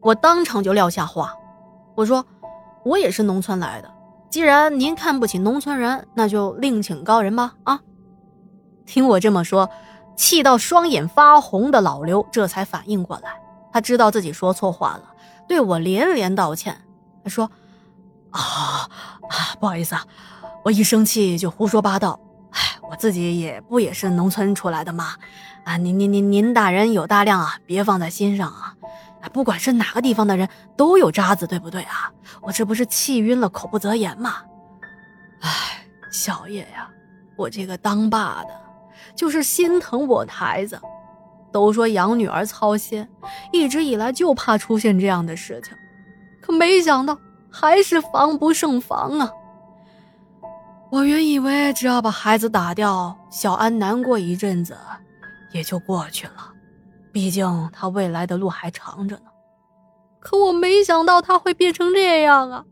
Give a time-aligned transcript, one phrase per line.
[0.00, 1.34] 我当场就撂下话，
[1.94, 2.24] 我说
[2.84, 3.90] ：“我也是农村来的，
[4.30, 7.80] 既然您看不起农村人，那就另请高人吧。”啊！
[8.86, 9.68] 听我这么说，
[10.16, 13.40] 气到双眼发红的老刘这才反应过来，
[13.72, 15.02] 他知道自己说错话了，
[15.46, 16.80] 对我连连道歉。
[17.22, 17.50] 他说
[18.32, 18.40] ：“啊
[19.28, 20.04] 啊，不好意思啊，
[20.64, 22.18] 我一生气就胡说八道。
[22.52, 22.58] 哎，
[22.90, 25.14] 我自己也不也是农村出来的吗？
[25.64, 28.74] 啊，您您您您大人有大量啊，别放在心上啊。”
[29.28, 32.10] 不管是哪个地方的人都有渣子，对不对啊？
[32.40, 34.36] 我这不是气晕了，口不择言吗？
[35.40, 35.50] 哎，
[36.10, 36.88] 小叶呀，
[37.36, 38.60] 我这个当爸的，
[39.14, 40.80] 就是心疼我的孩子。
[41.52, 43.04] 都说养女儿操心，
[43.52, 45.76] 一直以来就怕出现这样的事情，
[46.40, 47.18] 可没想到
[47.50, 49.28] 还是防不胜防啊！
[50.92, 54.76] 我原以为只要把孩子打掉，小安难过一阵子，
[55.52, 56.52] 也就过去了。
[57.12, 59.22] 毕竟他未来的路还长着呢，
[60.20, 62.64] 可我没想到他会变成这样啊！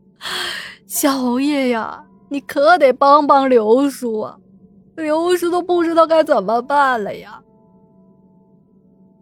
[0.87, 4.37] 小叶呀，你可得帮帮刘叔啊！
[4.95, 7.41] 刘叔都不知道该怎么办了呀。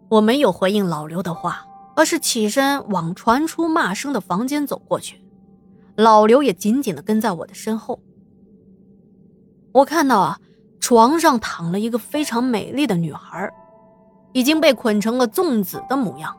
[0.08, 5.22] 我没有回应老刘的话，而是起身往传出骂声的房间走过去，
[5.96, 8.00] 老刘也紧紧的跟在我的身后。
[9.72, 10.40] 我看到啊，
[10.80, 13.52] 床上躺了一个非常美丽的女孩。
[14.32, 16.36] 已经被捆成了粽子的模样，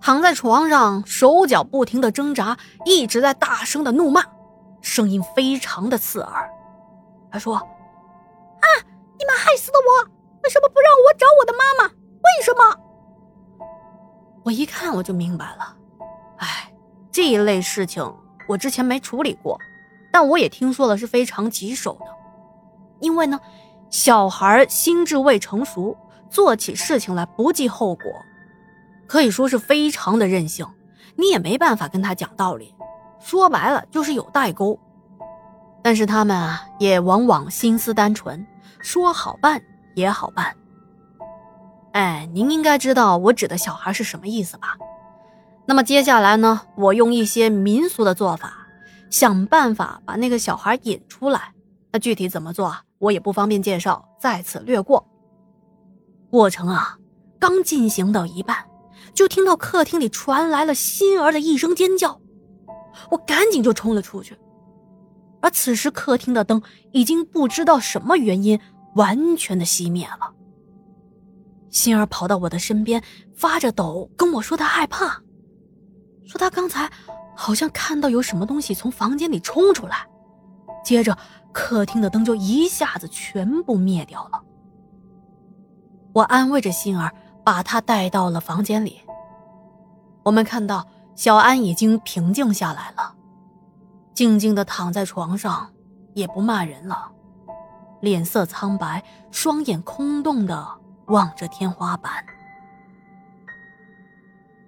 [0.00, 4.22] 躺在床上，手脚不停的挣扎，一直在大声的怒骂，
[4.80, 6.50] 声音非常的刺耳。
[7.30, 8.66] 他说：“啊，
[9.18, 10.10] 你们害死了我，
[10.44, 11.90] 为什么不让我找我的妈妈？
[11.92, 12.78] 为什么？”
[14.44, 15.76] 我一看我就明白了，
[16.36, 16.72] 哎，
[17.10, 18.14] 这一类事情
[18.46, 19.58] 我之前没处理过，
[20.12, 22.06] 但我也听说了是非常棘手的，
[23.00, 23.40] 因为呢，
[23.90, 25.96] 小孩心智未成熟。
[26.34, 28.10] 做起事情来不计后果，
[29.06, 30.66] 可以说是非常的任性，
[31.14, 32.74] 你也没办法跟他讲道理，
[33.20, 34.76] 说白了就是有代沟。
[35.80, 38.44] 但是他们啊，也往往心思单纯，
[38.80, 39.62] 说好办
[39.94, 40.56] 也好办。
[41.92, 44.76] 哎，您应该知道我指的小孩是什么意思吧？
[45.66, 48.66] 那么接下来呢，我用一些民俗的做法，
[49.08, 51.52] 想办法把那个小孩引出来。
[51.92, 55.06] 那具体怎么做，我也不方便介绍，在此略过。
[56.34, 56.98] 过程啊，
[57.38, 58.66] 刚进行到一半，
[59.14, 62.20] 就听到客厅里传来了欣儿的一声尖叫，
[63.12, 64.36] 我赶紧就冲了出去。
[65.40, 68.58] 而此时客厅的灯已经不知道什么原因
[68.96, 70.32] 完全的熄灭了。
[71.70, 73.00] 欣儿跑到我的身边，
[73.36, 75.22] 发着抖跟我说她害怕，
[76.26, 76.90] 说她刚才
[77.36, 80.04] 好像看到有什么东西从房间里冲出来，
[80.84, 81.16] 接着
[81.52, 84.43] 客厅的灯就一下子全部灭掉了。
[86.14, 87.12] 我安慰着心儿，
[87.44, 89.00] 把她带到了房间里。
[90.22, 90.86] 我们看到
[91.16, 93.14] 小安已经平静下来了，
[94.14, 95.68] 静静的躺在床上，
[96.14, 97.10] 也不骂人了，
[98.00, 99.02] 脸色苍白，
[99.32, 100.64] 双眼空洞的
[101.06, 102.24] 望着天花板。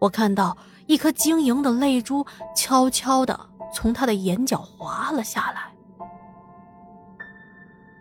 [0.00, 2.26] 我看到一颗晶莹的泪珠
[2.56, 3.38] 悄悄的
[3.72, 5.72] 从他的眼角滑了下来，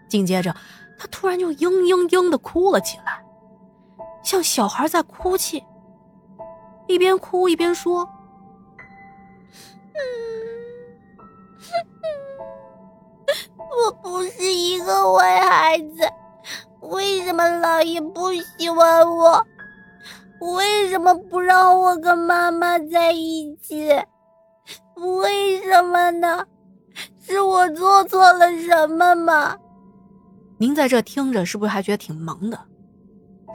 [0.09, 0.53] 紧接着，
[0.97, 3.23] 他突然就嘤嘤嘤的哭了起来。
[4.25, 5.63] 像小孩在哭泣，
[6.87, 7.99] 一边哭一边说
[13.55, 16.11] ：“我不是一个坏孩子，
[16.79, 19.45] 为什么老爷不喜欢我？
[20.57, 23.89] 为什么不让我跟妈妈在一起？
[24.95, 26.43] 为什么呢？
[27.21, 29.55] 是我做错了什么吗？”
[30.57, 32.59] 您在这听着，是不是还觉得挺萌的？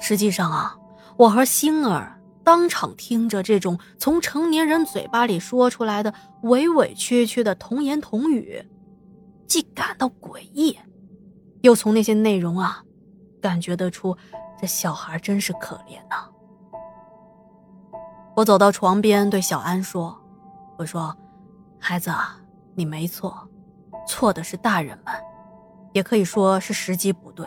[0.00, 0.76] 实际上啊，
[1.16, 6.12] 我和星儿当场听着这种从成年人嘴巴里说出来的
[6.42, 8.64] 委委屈屈的童言童语，
[9.46, 10.76] 既感到诡异，
[11.60, 12.82] 又从那些内容啊，
[13.40, 14.16] 感觉得出
[14.60, 16.26] 这小孩真是可怜呐。
[18.34, 20.18] 我走到床边对小安说
[20.78, 21.14] ：“我说，
[21.78, 22.10] 孩子，
[22.74, 23.46] 你没错，
[24.08, 25.14] 错的是大人们，
[25.92, 27.46] 也可以说是时机不对。”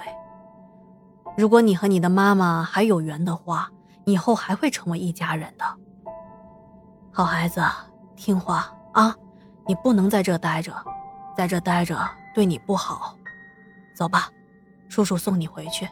[1.35, 3.71] 如果你和你的妈妈还有缘的话，
[4.05, 5.65] 以后还会成为一家人的。
[7.11, 7.61] 好孩子，
[8.15, 9.15] 听话啊！
[9.65, 10.73] 你不能在这待着，
[11.35, 11.97] 在这待着
[12.35, 13.15] 对你不好。
[13.95, 14.29] 走吧，
[14.89, 15.87] 叔叔送你回去。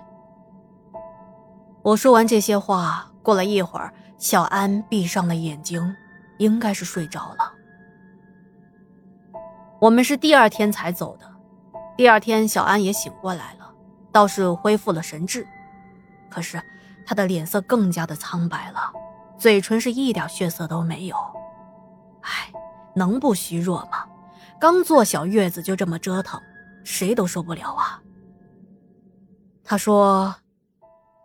[1.82, 5.96] 我说完这些话，过了一会儿，小安闭上了眼睛，
[6.38, 7.52] 应该是睡着了。
[9.80, 11.26] 我们是第二天才走的，
[11.98, 13.61] 第二天小安也醒过来了。
[14.12, 15.48] 倒是恢复了神智，
[16.30, 16.62] 可是
[17.06, 18.92] 他的脸色更加的苍白了，
[19.38, 21.16] 嘴唇是一点血色都没有。
[22.22, 22.52] 唉，
[22.96, 24.06] 能不虚弱吗？
[24.60, 26.40] 刚坐小月子就这么折腾，
[26.84, 28.00] 谁都受不了啊。
[29.64, 30.36] 他说，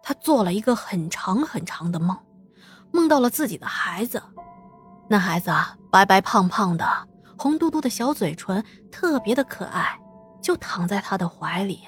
[0.03, 2.17] 他做了一个很长很长的梦，
[2.93, 4.23] 梦到了自己的孩子。
[5.09, 6.87] 那孩子啊，白白胖胖的，
[7.37, 10.01] 红嘟嘟的小嘴唇，特别的可爱，
[10.41, 11.83] 就躺在他的怀里。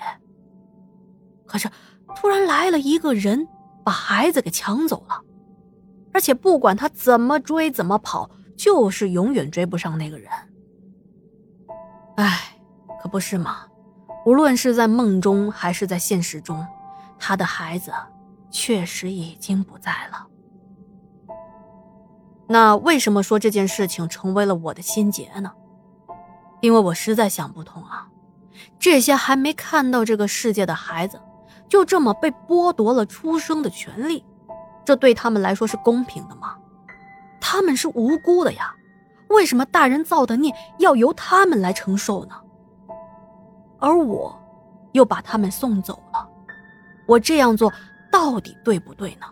[1.49, 1.69] 可是，
[2.15, 3.49] 突然来了一个人，
[3.83, 5.23] 把孩子给抢走了，
[6.13, 10.31] 而且不管他怎么追怎么跑，就是永远追不上那个人。
[12.17, 12.57] 唉，
[13.01, 13.65] 可不是吗？
[14.27, 16.67] 无论是在梦中还是在现实中，
[17.19, 17.93] 他的孩子
[18.51, 20.27] 确实已经不在了。
[22.47, 25.53] 那为什么说这件事情成为了我的心结呢？
[26.61, 28.09] 因为我实在想不通啊，
[28.79, 31.21] 这些还没看到这个世界的孩子，
[31.69, 34.25] 就这么被剥夺了出生的权利，
[34.85, 36.57] 这对他们来说是公平的吗？
[37.41, 38.75] 他们是无辜的呀。
[39.29, 42.35] 为什么大人造的孽要由他们来承受呢？
[43.79, 44.35] 而我，
[44.93, 46.27] 又把他们送走了，
[47.07, 47.71] 我这样做
[48.11, 49.27] 到底对不对呢？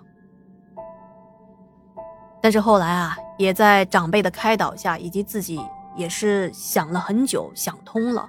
[2.42, 5.58] 但是后来啊，也在长辈的开导下，以及自己
[5.96, 8.28] 也是想了很久，想通了。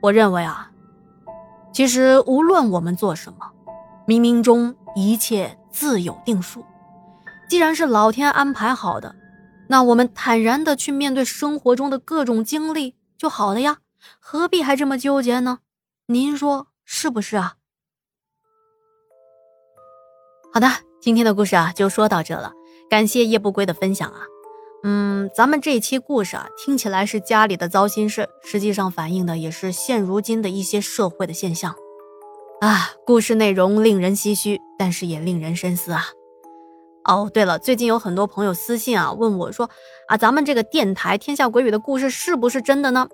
[0.00, 0.70] 我认为啊，
[1.76, 3.52] 其实无论我们做什么，
[4.06, 6.64] 冥冥中一切自有定数。
[7.50, 9.14] 既然是老天安排好的。
[9.68, 13.80] 那我们坦然的去面对生活中的各种经历就好了呀，
[14.20, 15.58] 何必还这么纠结呢？
[16.06, 17.56] 您说是不是啊？
[20.54, 20.66] 好的，
[21.02, 22.54] 今天的故事啊就说到这了，
[22.88, 24.20] 感谢夜不归的分享啊。
[24.88, 31.74] 嗯，咱们这一期故事啊听起来是家里的糟心事，实际上反映的也是现如今的一些社会的现象
[32.60, 32.92] 啊。
[33.04, 36.04] 故事内容令人唏嘘，但是也令人深思啊。
[37.02, 39.68] 哦，对了，最近有很多朋友私信啊，问我说，
[40.06, 43.08] 啊，咱们这个电台《天下鬼语》的故事是不是真的呢？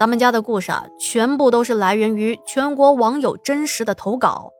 [0.00, 4.50] 咱们家的故事啊，全部都是来源于全国网友真实的投稿。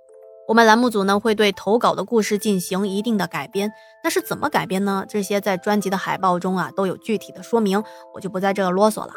[0.49, 3.73] 我们栏目组呢，会对投稿的故事进行一定的改编。
[4.05, 5.05] 那是怎么改编呢？
[5.09, 7.83] 这些在专辑的海报中啊，都有具体的说明，
[8.15, 9.13] 我就不在这啰嗦了。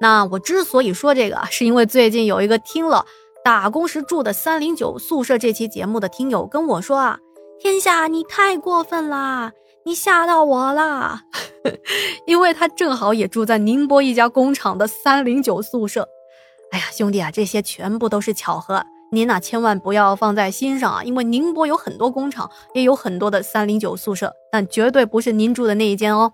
[0.00, 3.04] 那我之所以说这个，是因为最近有一个听了
[3.44, 7.18] 打工时住的三零九宿舍这期节目的听友跟我说啊。
[7.60, 9.52] 天下，你太过分啦！
[9.86, 11.22] 你吓到我啦，
[12.26, 16.08] 因为他正好也住在宁波一家工厂的三零九宿舍。
[16.72, 18.82] 哎呀，兄弟啊，这些全部都是巧合，
[19.14, 21.04] 您呐千万不要放在心上啊！
[21.04, 26.32] 因为宁波有很多工厂，也有很多的三零九宿舍，但绝对不是您住的那一间哦。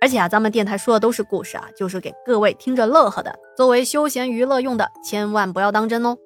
[0.00, 6.16] 而且啊，咱们电台说的都是故事啊，就是给各位听着乐呵的，作为休闲娱乐用的，千万不要当真哦。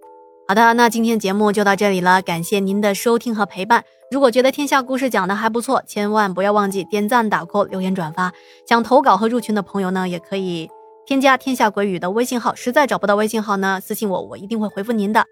[0.48, 3.84] 好的，那今天节目就到这里了，感谢您的收听和陪伴。
[4.10, 8.30] 如果觉得天下故事讲的还不错，千万不要忘记点赞、打 call、留言、转发。
[8.68, 10.68] 想投稿和入群的朋友呢，也可以
[11.06, 12.54] 添加天下鬼语的微信号。
[12.54, 15.24] 实在找不到微信号呢，私信我，我一定会回复您的。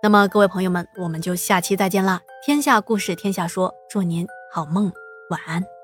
[0.00, 2.20] 那么各位朋友们，我们就下期再见啦！
[2.44, 4.92] 天下故事，天下说，祝您好梦，
[5.30, 5.77] 晚安。